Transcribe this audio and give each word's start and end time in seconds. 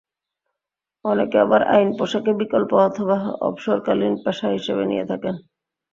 অনেকে 1.05 1.37
আবার 1.39 1.61
আইন 1.67 1.89
পেশাকে 1.97 2.31
বিকল্প 2.41 2.71
অথবা 2.87 3.17
অবসরকালীন 3.41 4.13
পেশা 4.23 4.47
হিসেবে 4.49 4.83
নিয়ে 4.85 5.05
থাকেন। 5.05 5.35